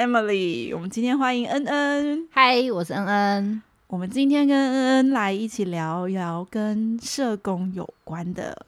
[0.00, 0.74] Emily。
[0.74, 2.26] 我们今天欢迎恩恩。
[2.30, 3.62] 嗨，我是恩恩。
[3.86, 8.64] 我们今天跟恩恩来一起聊一聊跟社工有关的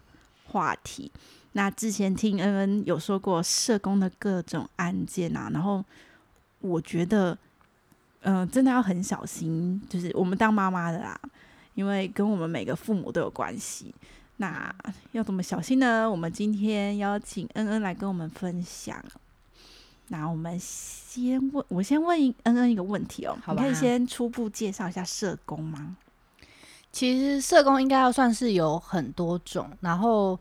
[0.48, 1.10] 话题。
[1.52, 5.82] 那之前听恩恩有说过社工的各种案件啊，然后
[6.60, 7.38] 我觉得，
[8.20, 11.18] 嗯，真的要很小心，就是我们当妈妈的啦，
[11.74, 13.94] 因为跟我们每个父母都有关系。
[14.36, 14.74] 那
[15.12, 16.10] 要怎么小心呢？
[16.10, 19.02] 我们今天邀请恩恩来跟我们分享。
[20.12, 25.96] 那我们先问，我先问恩恩一个问题哦，你可以先初步介绍一下社工吗？
[26.92, 30.38] 其实社工应该要算是有很多种，然后。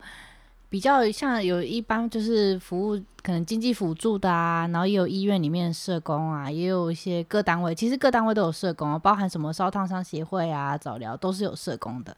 [0.68, 12.16] 比较像有一般就是服务可能经济辅助的啊，然后也有医院里面的社工啊，也有一些各单位，其实各单位都有社工，包含什么烧烫伤协会啊、早疗都是有社工的。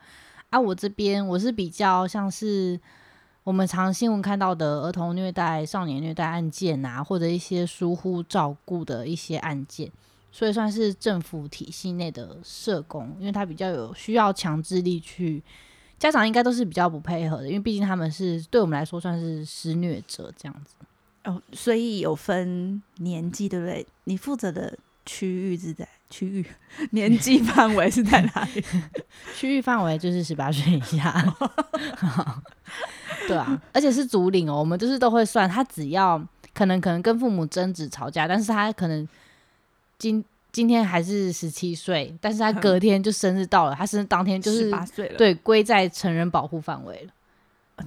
[0.50, 2.80] 啊，我这边我是比较像是
[3.44, 9.92] 我们常新闻看到的儿童虐待、少年虐待案件啊，或者一些疏忽照顾的一些案件，
[10.32, 15.42] 所以算是政府体系内的社工，因为他比较有需要强制力去。
[15.98, 20.74] 家长应该都是比较不配合的，因为毕竟他们是对我们来说算是施虐者这样子
[21.24, 23.86] 哦，所以有分年纪，对不对？
[24.04, 26.46] 你负责的区域是在区域
[26.92, 28.64] 年纪范围是在哪里？
[29.36, 31.34] 区域范围就是十八岁以下，
[33.26, 39.08] 对啊，而且是竹领哦，我们就是都会算，他只要可能可能跟父母争执吵架，但是他可能
[39.98, 40.24] 今。
[40.54, 47.12] 今天还是十七岁，但是他隔天就生日到了，他生日当天就是十八岁了，对，归在成人保护范围了。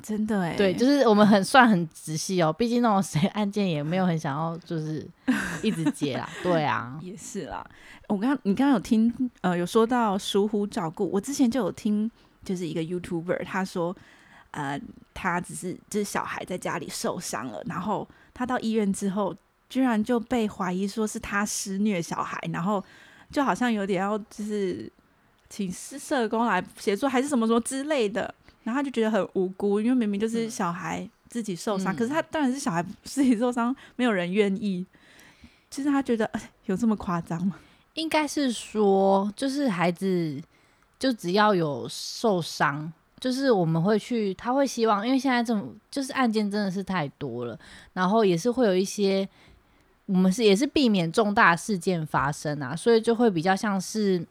[0.01, 5.07] 真的哎，对，就是我们很算很仔细哦，毕竟那种谁 案件也没有很想要，就是
[5.63, 6.29] 一直接啦。
[6.43, 7.65] 对啊， 也是啦。
[8.07, 12.09] 我刚你刚刚有听呃有说到疏忽照顾，我之前就有听，
[12.43, 13.95] 就是一个 YouTuber 他说，
[14.51, 14.79] 呃，
[15.13, 19.35] 他只是就是小孩在家里受伤了，然后他到医院之后。
[19.69, 22.81] 居然就被怀疑说是他施虐小孩，然后
[23.29, 24.89] 就好像有点要就是
[25.49, 28.33] 请社工来协助，还是什么什么之类的，
[28.67, 34.85] 然后他就觉得很无辜，因为明明就是小孩自己受伤，可是他当然是小孩自己受伤，没有人愿意。
[35.71, 36.29] 其实他觉得
[36.65, 37.55] 有这么夸张吗？
[37.93, 40.41] 应该是说，就是孩子
[40.99, 42.91] 就只要有受伤，
[43.21, 47.57] 就是我们会去，他会希望，因为现在这种就是案件真的是太多了，
[47.93, 49.25] 然后也是会有一些。
[50.07, 54.25] 我们是也是避免重大事件发生啊，所以就会比较像是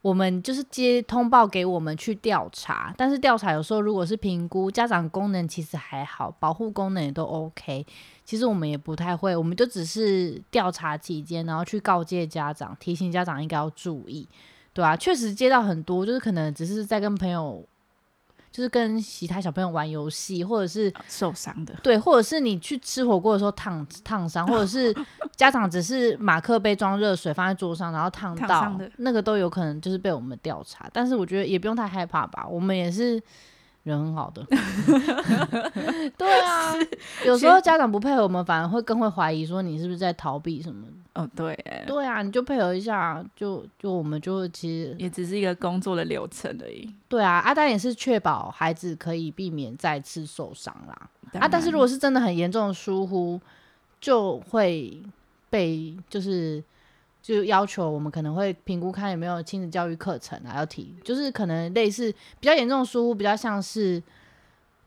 [0.00, 7.84] 我们就是接通报给我们去调查，但是调查有时候如果是评估家长功能其实还好，保护功能也都 OK，
[8.24, 14.28] 其实我们也不太会，我们就只是调查期间，然后去告诫家长，提醒家长应该要注意，
[14.72, 17.64] 对啊，确实接到很多，就是可能只是在跟朋友。
[18.50, 24.94] 就是跟其他小朋友玩游戏，或者是受伤的，对，或者是你去吃火锅的时候烫烫伤，或者是
[25.36, 30.88] 家长只是马克杯装热水放在桌上，然后烫到，那个都有可能就是被我们调查。
[30.92, 33.22] 但是我觉得也不用太害怕吧，我们也是。
[33.84, 34.44] 人很好的，
[36.18, 36.74] 对啊，
[37.24, 40.86] 有时候家长不配合我们，反而会更会怀疑说你是不是在逃避什么？
[41.18, 41.54] 哦，对，
[41.86, 46.88] 对啊，你就配合一下，就就我们就其实也只是一个工作的流程而已。
[47.08, 51.10] 对啊，阿丹也是确保孩子可以避免再次受伤啦。
[51.40, 53.40] 啊，但是如果是真的很严重的疏忽，
[54.00, 55.02] 就会
[55.50, 56.62] 被就是。
[57.20, 64.02] 就要求我们可能会评估看有没有亲子教育课程啊，要提，就是可能类似比较严重的疏忽，比较像是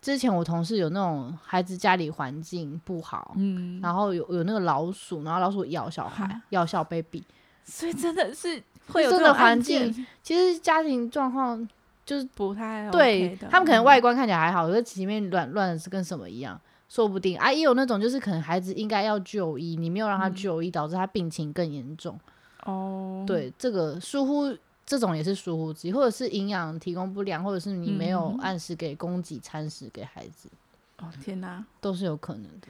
[0.01, 7.23] 之前我同事有那种孩子家里环境不好，嗯，然后有有那个老鼠，然后老鼠咬小孩，咬小 baby，
[7.63, 10.05] 所以真的是 会有这种环境。
[10.23, 11.67] 其实家庭状况
[12.03, 16.59] 就是不太对，他们可能外观看起来还好，可是里面乱乱的是跟什么一样。
[16.89, 22.19] 说不定啊，也有那种就是可能孩子应该要就医，你没有让他就医，导致他病情更严重。
[22.65, 24.53] 哦，对，这个疏忽
[24.91, 30.49] 这种也是疏忽之一，或者是营养提供不良，或者是你没有按时给供给餐食给孩子。
[30.97, 32.67] 哦天哪，都是有可能的，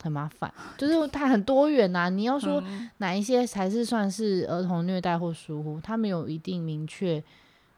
[0.00, 2.08] 很麻烦，就是它很多元呐。
[2.08, 2.62] 你要说
[2.98, 7.20] 哪一些才是算是儿童虐待或疏忽，他没有一定明确。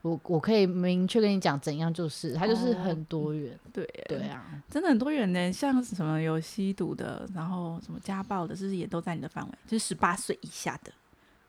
[0.03, 5.51] 我我可以明确跟你讲怎样，就是它就是很多元，对对啊，真的很多元呢。
[5.51, 9.51] 像什么有吸毒的，然后什么家暴的，是不是也都在你的范围？
[9.65, 10.91] 就是十八岁以下的。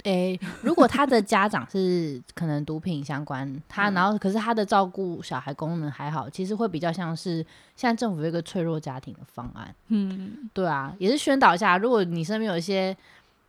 [0.04, 9.74] 诶，如果他的家长是可能毒品相关，他然后可是他的照顾小孩功能还好，其实会比较像是现在政府有一个脆弱家庭的方案。
[9.88, 12.96] 嗯，对啊，也是宣导一下，如果你身边有一些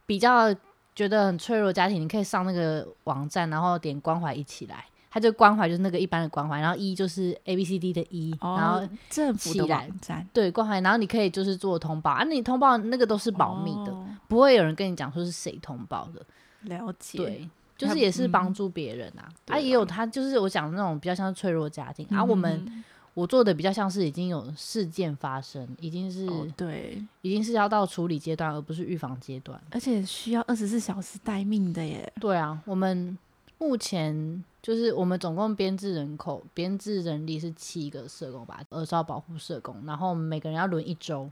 [0.05, 0.53] 比较
[0.95, 4.85] 觉得很脆弱家庭，你可以上那个网站，然后点关怀一起来。
[5.11, 13.91] 他就关怀就是那个一般的关怀，然后一就是 A B C D 的一，然后政府的网站对关怀，然后你可以就是做通报啊，你通报那个都是保密的，
[14.29, 16.25] 不会有人跟你讲说是谁通报的，
[16.73, 19.27] 了解，对，就是也是帮嗯助别人啊。
[19.45, 22.83] 对啊，也有啊他就是我讲的那种比较像脆弱家庭，啊，我们嗯
[23.15, 29.59] 我做的比较像是已经有事件发生，已经是、哦对，已经是要到处理阶段，而不是预防阶段。
[29.71, 33.17] 而且需要二十四小时待命的耶，对啊，我们
[33.57, 41.29] 目前就是我们总共编制人口编制人力是七个社工吧，儿少保护社工，然后每个人要轮一周，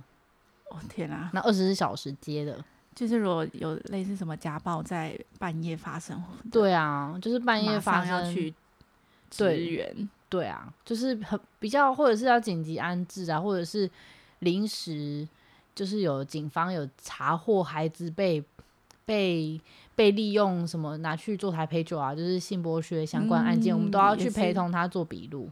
[0.69, 2.57] 哦天啊，那二十四小时接的。
[2.97, 6.19] 就是如果有类似什么家暴在半夜发生，
[6.51, 8.49] 对啊，就是半夜发生要生，去
[9.29, 13.87] 支对援，对啊，就是很比较或者是要紧急安置啊，或者是
[14.39, 15.27] 临时
[15.75, 18.43] 就是有警方有查获孩子被
[19.05, 19.61] 被
[19.95, 25.47] 被利用什么拿去做台陪酒啊，就是性剥削相关案件，我们都要去陪同他做笔录。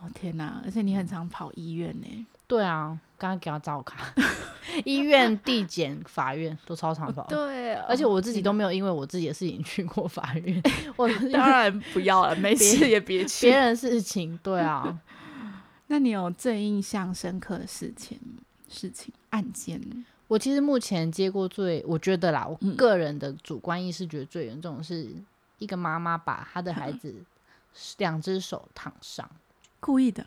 [0.00, 4.12] 哦天哪，而且你很常跑医院呢，对啊，刚刚给他照卡，
[4.84, 7.22] 医院、 地检、法院都超常跑。
[7.28, 10.60] 对，而且我自己都没有因为我自己的事情去过法院，
[10.96, 13.54] 我当然不要了，没事也别去别。
[13.56, 14.98] 人的事情，对啊，
[15.86, 18.18] 那你有最印象深刻的事情、
[18.68, 19.80] 事情案件？
[20.26, 25.08] 我其实目前接过最，我觉得啦，我嗯个人的主观意识觉得最严重的是
[25.58, 27.14] 一个妈妈把她的孩子
[27.98, 29.28] 两只手烫伤，
[29.80, 30.26] 故意的，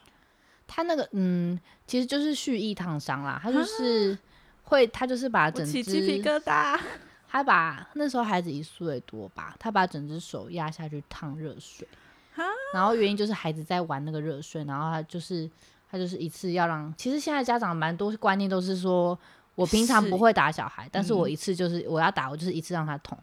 [0.73, 4.17] 她那个嗯，其实就是蓄意烫伤啦，他就是
[4.63, 6.79] 会，他就是把整只鸡皮只，疙瘩。
[7.29, 11.87] 他把那时候孩子一岁多吧，他把整只手压下去烫热水
[12.33, 12.43] 哈，
[12.73, 15.49] 然后原因就是孩子在玩那个热水，然后他就是
[15.91, 19.17] 他就是一次要让，其实现在家长蛮多观念都是说。
[19.55, 23.15] 我平常不会打小孩，但是我嗯一次就是我要打，我就是一次让他痛。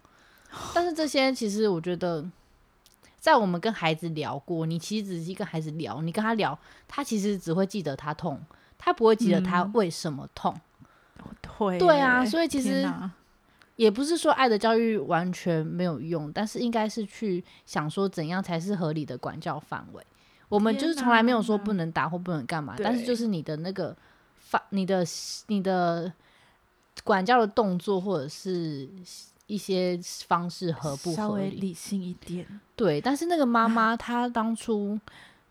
[0.72, 2.24] 但是这些其实我觉得，
[3.20, 6.58] 在我们跟孩子聊过，你其实仔细跟孩子聊，你跟他聊，
[6.88, 8.40] 他其实只会记得他痛，
[8.78, 10.52] 他不会记得他嗯为什么痛。
[11.78, 12.90] 对啊所以其实
[13.76, 20.02] 也不是说爱的教育完全没有用，但是应该是去想说怎样才是合理的管教范围。
[20.48, 23.94] 我们就是从来没有说不能打或不能干嘛，但是就是你的那个
[24.38, 25.04] 发、你的、
[25.46, 26.10] 你的
[27.04, 28.88] 管教的动作或者是
[29.50, 29.98] 一些
[30.28, 31.42] 方式合不稍合理？
[31.42, 34.98] 微理性一点，对，但是那个妈妈她当初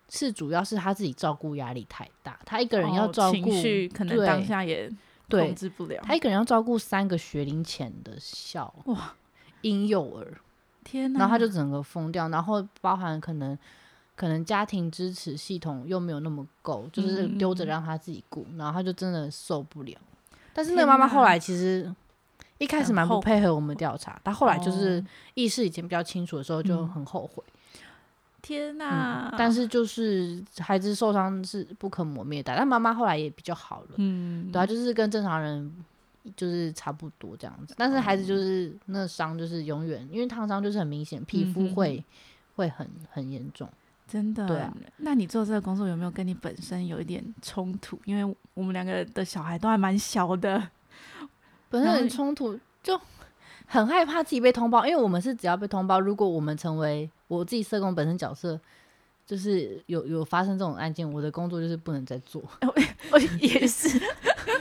[0.07, 4.89] 是主要是她自己照顾压力太大，她一个人要哦照顾，情绪，可能当下也
[5.29, 6.01] 控制不了。
[6.03, 9.13] 她一个人要照顾三个学龄前的小哇
[9.61, 10.37] 婴幼儿。
[10.83, 11.19] 天哪！
[11.19, 13.57] 然后她就整个疯掉，然后包含可能
[14.15, 19.97] 可能家庭支持系统又没有那么够，就是嗯丢着让他自己顾，然后他就真的受不了。
[20.53, 21.93] 但是那个妈妈后来其实
[22.59, 27.43] 一开始蛮不配合我们调查，他后来就是哦意识已经比较清楚的时候就嗯很后悔。
[28.41, 35.73] 天嗯哪！，但是就是孩子受伤是不可磨灭的，但妈妈后来也比较好了，嗯，对啊，就是跟正常人
[36.37, 37.75] 就是差不多这样子。
[37.77, 42.01] 但是孩子就是那伤就是永远，因为烫伤就是很明显，皮肤会、
[42.55, 43.69] 会很很严重。
[44.07, 44.47] 真的。
[44.47, 47.99] 对啊那你做这个工作有没有跟你本身有一点冲突？
[48.05, 50.65] 因为我们两个的小孩都还蛮小的。
[51.69, 52.99] 本身很冲突，就
[53.67, 58.59] 很害怕自己被通报，因为我们是只要被通报，如果我们成为我自己社工本身角色，
[59.25, 62.41] 就是有有发生这种案件，我的工作就是不能再做，
[63.11, 64.01] 我也是，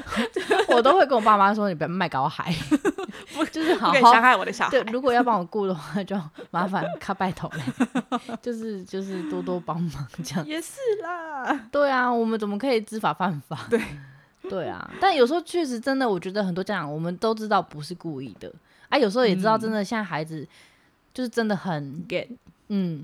[0.69, 2.55] 我都会跟我爸妈说，你不要卖搞海，
[3.51, 4.21] 就是好不可以伤好。
[4.21, 4.93] 害我的小孩对，。
[4.93, 6.15] 如果要帮我顾的话，就
[6.51, 7.63] 麻烦卡拜头嘞，
[8.43, 10.47] 就是就是多多帮忙这样。
[10.47, 13.67] 也是啦，对啊，我们怎么可以知法犯法？
[13.71, 13.81] 对，
[14.49, 18.53] 对啊，但有时候确实真的，我觉得很多家长我们都知道不是故意的
[18.89, 20.47] 啊，有时候也知道真的现在孩子
[21.13, 22.27] 就是真的很 get
[22.69, 23.03] 嗯，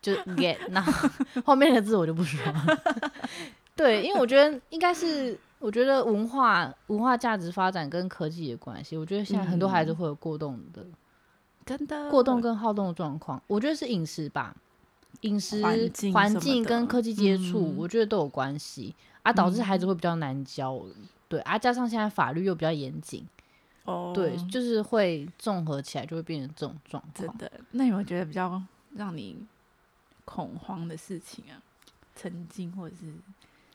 [0.00, 0.80] 就 get 那
[1.44, 2.78] 后面的字我就不说了。
[3.74, 9.96] 对，因为我觉得应该是，我觉得文化文化价值发展跟科技的关系，我觉得现在很多孩子嗯。
[9.96, 10.82] 会有过动的、
[11.66, 14.54] 真的过动跟好动的状况，我觉得是饮食吧，
[15.22, 15.62] 饮食
[16.12, 17.74] 环境跟科技接触，嗯。
[17.76, 18.94] 我觉得都有关系
[19.26, 20.80] 啊，导致孩子嗯会比较难教。
[21.28, 23.26] 对啊，加上现在法律又比较严谨，
[23.84, 27.12] 哦，对，就是会综合起来就会变成这种状况。
[27.12, 27.50] 真的。
[27.72, 28.62] 那有没有觉得比较
[28.94, 29.36] 让你
[30.24, 31.58] 恐慌的事情啊？
[32.14, 33.06] 曾经或者是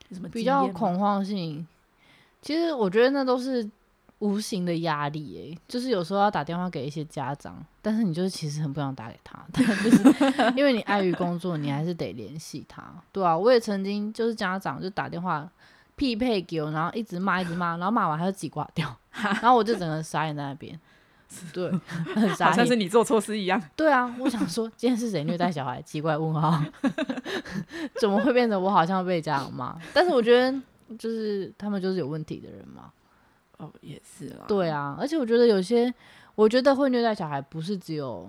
[0.07, 1.67] 有什么比较恐慌性，
[2.41, 3.69] 其实我觉得那都是
[4.21, 12.83] 无形的压力诶、就是有时候要打电话给一些家长，但是你就是其实很不想打给他，但就是因为你碍于工作，你还是得联系他。
[13.11, 15.49] 对啊，我也曾经就是家长就打电话
[15.95, 20.79] 匹配给我，然后一直骂一直骂，然后骂完他就自己挂掉， 然后我就整个傻眼在那边。
[21.53, 21.71] 对，
[22.13, 22.75] 很傻好像是。
[22.75, 23.61] 你做错事一样。
[23.73, 25.81] 对啊，我想说今天是谁虐待小孩？
[25.81, 26.61] 奇怪问号，
[28.01, 29.75] 怎么会变成我好像被家长骂？
[29.93, 30.53] 但是我觉得
[30.99, 32.91] 就是他们就是有问题的人嘛。
[33.61, 34.45] 哦，也是啦。
[34.47, 35.93] 对啊，而且我觉得有些，
[36.35, 38.27] 我觉得会虐待小孩不是只有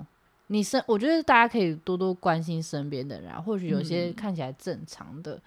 [0.48, 3.40] 你身，我觉得大家可以多多关心身边的人啊。
[3.40, 5.40] 或许有些嗯看起来正常的，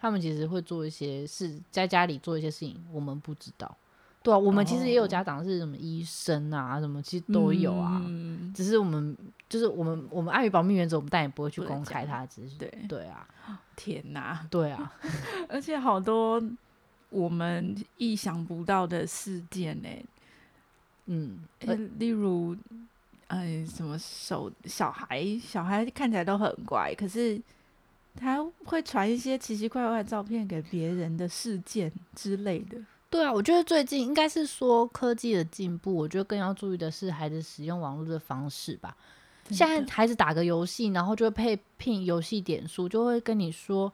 [0.00, 3.76] 他们其实会做一些事，在家里做一些事情，我们不知道。
[4.22, 8.00] 对啊，我们其实也有哦家长是什么医生啊，什么其实都有啊。
[8.04, 9.16] 嗯，只是我们
[9.48, 12.56] 就是我们我们碍于保密原则，我们但也不会去公开他的资讯。
[12.56, 13.26] 对，对啊，
[13.74, 14.46] 天哪！
[14.48, 14.92] 对啊，
[15.48, 16.40] 而且好多
[17.12, 19.88] 我们意想不到的事件呢、
[21.06, 22.56] 嗯，呃例如，
[23.28, 27.40] 哎，什么手小孩，小孩看起来都很乖，可是
[28.16, 32.78] 他会传一些奇奇怪怪的照片给别人的事件之类的。
[33.10, 38.96] 对啊，我觉得最近应该是说科技的进步，我觉得更要注意的是孩子使用网络的方式吧。
[39.50, 43.92] 现在孩子打个游戏，然后就会配聘游戏点数，就会跟你说，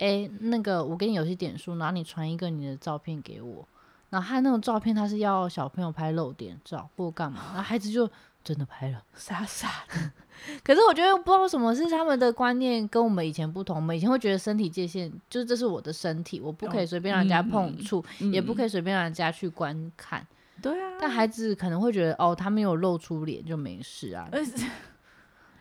[0.00, 3.66] 哎，那个我给你游戏点数，然后你传一个你的照片给我，
[4.10, 8.10] 然后他那种照片他是要小朋友拍露点照或干嘛，然后孩子就
[8.42, 9.02] 真的拍了。
[9.14, 10.10] 傻傻的，
[10.64, 18.68] 可是我觉得不知道为什么是他们的观念跟我们以前不同，我们以前会觉得身体界限就是这是我的身体，我不可以哦随便让人家碰嗯触，也不可以。
[18.68, 20.26] 随便让人家去观看。
[20.62, 24.40] 对啊，但孩子可能会觉得哦，他没有露出脸就没事啊，呃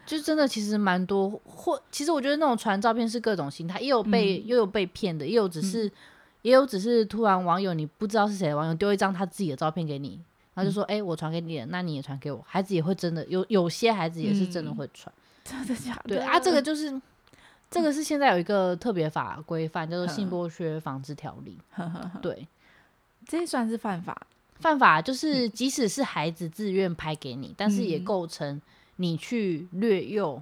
[0.09, 4.47] 就真的其实蛮多，或其实我觉得那种传照片是各种心态，也有被、嗯。
[4.47, 5.91] 又有被骗的，也有只是、
[6.41, 10.19] 也有只是突然网友你不知道是谁的网友丢一张他自己的照片给你，
[10.55, 14.75] 然后就说哎、诶我传给你了，那你也传给我，孩子也会真的有有些孩子也是真的嗯。
[14.75, 15.13] 会传，
[15.45, 16.15] 真的假的？
[16.15, 16.99] 对啊，这个就是。
[17.71, 20.09] 这个是现在有一个特别法规范，叫做嗯。
[20.09, 21.55] 性剥削防治条例。
[22.19, 22.47] 对，
[23.27, 24.25] 这算是犯法。
[24.55, 28.03] 犯法就是，即使是孩子自愿拍给你，但是也嗯。
[28.03, 28.59] 构成
[29.01, 30.41] 你去掠幼、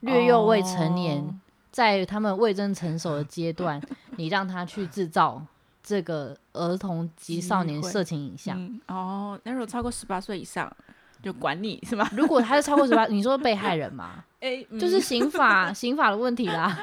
[0.00, 1.34] 掠幼未成年，哦
[1.70, 3.80] 在他们未真成熟的阶段，
[4.16, 5.42] 你让他去制造
[5.82, 8.56] 这个儿童及少年色情影像。
[8.58, 10.72] 嗯哦，那如果超过十八岁以上，
[11.20, 12.08] 就管你是吧？
[12.16, 16.78] 如果他是超过十八，你说被害人嘛， 哎、就是刑法刑法的问题啦，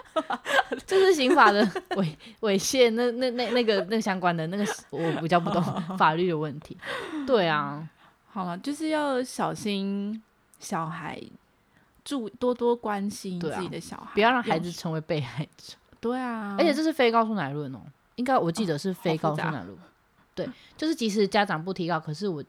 [0.85, 5.63] 就是刑法的猥猥亵那那那那个那相关的那个我比较不懂
[5.97, 6.77] 法律的问题。
[7.25, 7.87] 对啊，
[8.33, 10.21] 好了，就是要小心
[10.61, 11.21] 小孩，
[12.05, 15.73] 注多多关心自己的小孩，不要让孩子成为被害者。
[15.99, 17.81] 对啊，而且这是非告诉乃论哦，
[18.15, 19.77] 应该我记得是非告诉乃论。
[20.33, 22.43] 对，就是即使家长不提告，可是我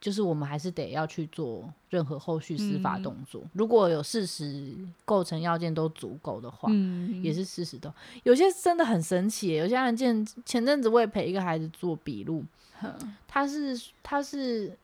[0.00, 3.42] 就是我们还是得要去做任何后续司法嗯动作。
[3.54, 7.92] 如果有事实构成要件都足够的话，嗯也是事实的。
[8.24, 12.44] 有些真的很神奇，有些案件前阵子我也陪一个孩子做笔录，
[13.26, 14.76] 他是他是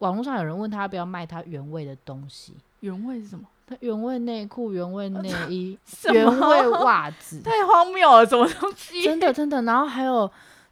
[0.00, 3.46] 网络上有人问他要不要卖他原味的东西，原味是什么？
[3.66, 5.78] 他原味内裤、原味内 衣、
[6.12, 9.02] 原味袜子， 太荒谬了，什么东西？
[9.04, 9.62] 真的真的。
[9.62, 10.28] 然后还有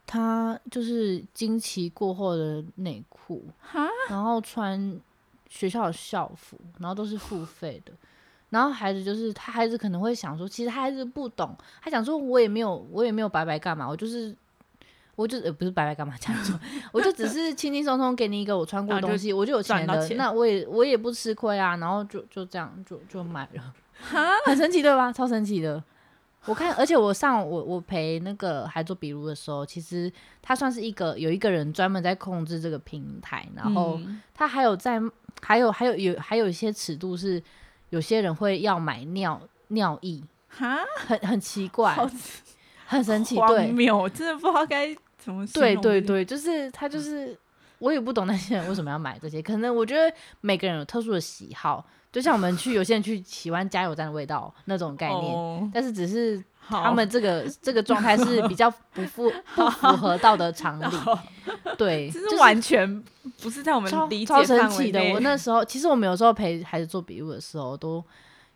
[0.06, 3.44] 他就是经期过后的内裤，
[4.08, 4.98] 然后穿
[5.48, 7.92] 学校的校服，然后都是付费的。
[8.50, 14.34] 然后孩子就是他，孩子可能会想说，其实他孩子不懂，他想说我也没有，我也没有白白干嘛，我就是。
[15.18, 16.56] 我就呃不是白白干嘛这样说，
[16.92, 25.12] 我就只是轻轻松松给你一个我穿过的东西，我就有钱了，赚到钱那我也我也不吃亏啊，然后就就这样就就买了，哈， 很神奇对吧？
[25.12, 25.82] 超神奇的。
[26.44, 30.10] 我看，而且我上我我陪那个还做笔录的时候，其实
[30.40, 35.00] 他算是一个有一个人专门在控制这个平台，然后嗯他还有在
[35.42, 37.42] 还有还有有还有一些尺度是
[37.90, 41.94] 有些人会要买尿尿液，哈，很很奇怪，
[42.86, 43.66] 很神奇，荒对
[44.10, 44.96] 真的不知道该
[45.54, 47.36] 对对对，就是他就是
[47.78, 60.84] 我也不懂那些人为什么要买这些，可能我觉得每个人有特殊的喜好，就像我们去有些人去喜欢加油站的味道那种概念，哦但是只是他们这个这个状态是比较不符 不符合道德常理，
[61.78, 63.02] 对，这就是完全
[63.40, 65.00] 不是在我们超理解超神范围奇的。
[65.14, 68.04] 我那时候其实我们有时候陪孩子做笔录的时候都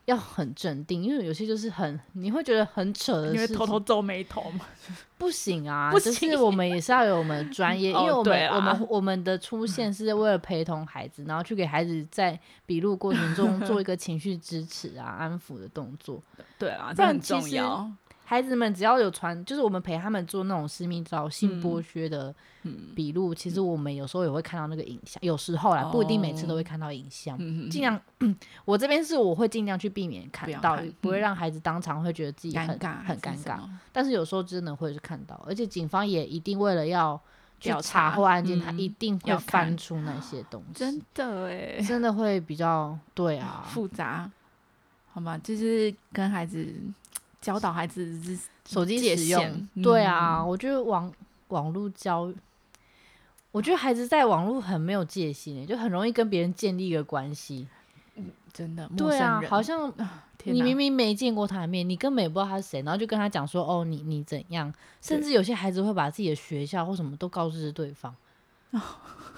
[0.06, 4.66] 要很镇定，因为有些就是很你会觉得很扯的你会偷偷皱眉头吗？
[5.16, 16.20] 不行啊，不就是行我们也是要有我们的专业，因为哦我们、我们我们的出现是为了陪同孩子，然后去给孩子在笔录过程中做一个情绪支持啊、安抚的动作。
[16.58, 17.90] 对啊，不这很然其实重要。
[18.32, 27.36] 孩子们只要有传，就是我们陪他们做那种私密照、性嗯剥削的嗯笔录，其实我们有时候也会看到那个影像，有时候啦，不一定每次都会看到影像。
[27.38, 28.00] 嗯尽量，
[28.64, 33.58] 我这边是我会尽量去避免看到，不会嗯让孩子当场会觉得自己很尴尬很尴尬。
[33.92, 37.20] 但是有时候真的会是看到，而且警方也一定为了要
[37.60, 43.62] 去调查查获案件，他嗯一定会翻出那些东 西，真的哎，真的会比较对啊。
[43.68, 44.30] 复杂，
[45.12, 46.74] 好吗，就是跟孩子
[47.42, 51.12] 教导孩子手机界使用限，对啊，嗯我觉得网
[51.48, 52.32] 网络教
[53.50, 57.68] 我觉得孩子在网络很没有戒心欸，就很容易跟别人建立一个关系。
[58.52, 59.92] 真的，对啊，好像
[60.44, 68.14] 你明明没见过他的面，你根本也不知道他是谁，然后就跟他讲说，哦，你你怎样，甚至有些孩子会把自己的学校或什么都告知对方。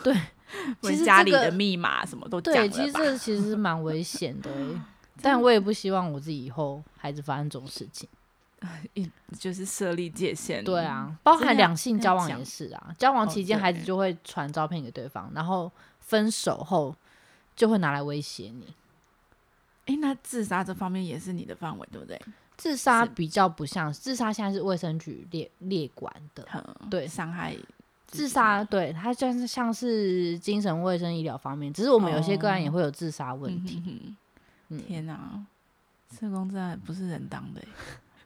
[0.03, 0.13] 对，
[0.83, 4.81] 其实者家里的密码什么都对，其实这其实是蛮危险的欸，
[5.23, 8.09] 但我也不希望我自己以后孩子发生这种事情。
[8.95, 9.07] 一
[9.39, 10.65] 就是设立界限。
[10.65, 16.95] 对，啊，包含两性交往也是啊，交往哦期间孩子就会传照片给对方，然后分手后
[17.55, 18.75] 就会拿来威胁你。
[19.85, 22.19] 哎，那自杀这方面也是你的范围，对不对？
[22.57, 26.47] 自杀比较不像，自杀现在是卫生局列列管的。
[26.55, 27.55] 嗯，对伤害
[28.07, 33.77] 自杀，对它像是像是精神卫生医疗方面，只是我们有些个案也哦会有自杀问题。
[33.77, 34.17] 嗯哼哼
[34.69, 35.45] 嗯天哪，
[36.11, 37.61] 社工真的不是人当的，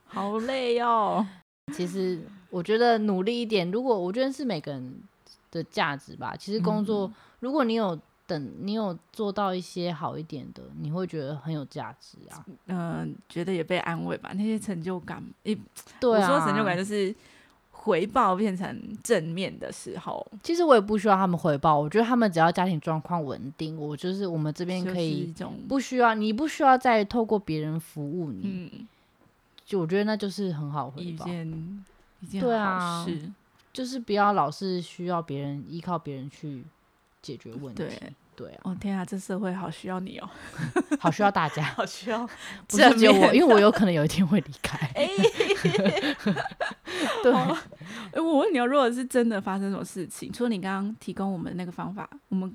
[0.06, 1.26] 好累哦。
[1.74, 5.02] 其实我觉得努力一点，如果我觉得是每个人
[5.50, 6.34] 的价值吧。
[6.34, 12.44] 其实工作，嗯如果你有等你有做到一些好一点的，你会觉得很有价值啊。
[12.66, 15.54] 嗯、觉得也被安慰吧，那些成就感，一
[16.00, 17.14] 对啊，我说成就感就是
[17.88, 25.34] 回报变成正面的时候，其实我也不需要他们回报，我觉得他们只要家庭状况稳定，我就是我们这边可以
[25.66, 28.86] 不需要你不需要再透过别人服务你，嗯，
[29.64, 31.24] 就我觉得那就是很好回一报。
[31.24, 31.84] 件
[32.20, 33.32] 一件对好啊事，
[33.72, 36.62] 就是不要老是需要别人依靠别人去
[37.22, 37.84] 解决问题。
[37.84, 40.28] 对对啊，哦天啊，这社会好需要你哦，
[41.00, 42.28] 好需要大家， 好需要
[42.68, 44.78] 不是只有我，因为我有可能有一天会离开。
[44.94, 45.08] 哎、
[47.22, 47.58] 对，哦
[48.12, 52.54] 哎我问你哦，如果是真的发生什么事情，除了你刚刚提供我们那个方法，我们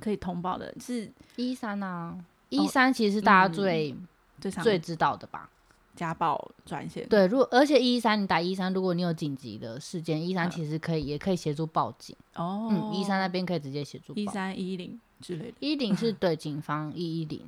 [0.00, 2.16] 可以通报的是一三啊，
[2.48, 3.96] 一三其实是大家嗯最、
[4.40, 5.48] 最常最知道的吧？
[5.96, 12.14] 家暴专线，对，如果而且一三你打一三，如果你有紧急的事件，一三嗯其实可以也可以协助报警。
[12.36, 14.32] 哦，嗯，一三那边可以直接协助一报。
[14.32, 17.42] 三一零之类的，一零是 对警方一一零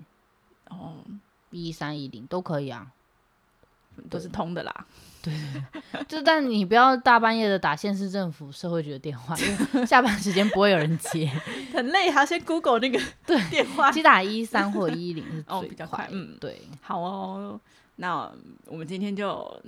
[0.68, 0.94] 哦，
[1.52, 2.90] 一三一零都可以啊。
[4.08, 4.86] 都是通的啦。
[5.22, 5.34] 对
[6.08, 11.30] 就但你不要大半夜的打县市政府社会局的电话，因为下班时间不会有人接。
[11.74, 13.98] 很累，还要先 Google 那个对电话其。
[13.98, 17.60] 实打一三或一零是哦比较快嗯对，好哦，
[17.96, 18.32] 那
[18.64, 19.62] 我们今天就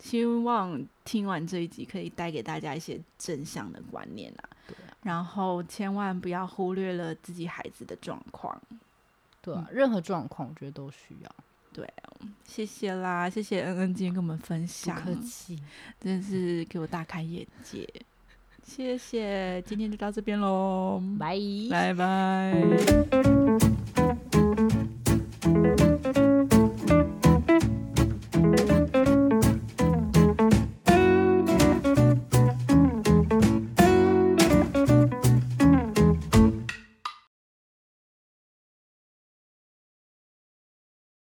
[0.00, 8.60] 希望听完这一集可以带给大家一些正向的观念啊，对啊然后千万不要忽略了自己孩子的状况。
[9.40, 11.30] 对啊，任何状况我觉得都需要。
[12.46, 15.58] 谢谢啦，谢谢恩恩今天跟我们分不享，客气，
[16.00, 17.88] 真的是给我大开眼界。
[18.64, 21.36] 谢谢，今天就到这边喽，拜。
[21.70, 23.87] 拜拜。